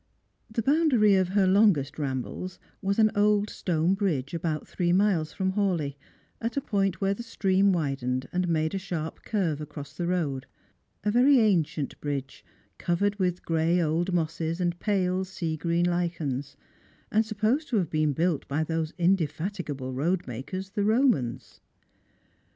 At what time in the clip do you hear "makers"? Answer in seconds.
20.25-20.71